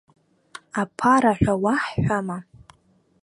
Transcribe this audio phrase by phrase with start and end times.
[0.81, 2.37] Аԥараҳәа уаҳҳәама?